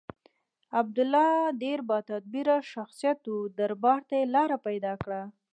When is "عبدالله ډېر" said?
0.79-1.79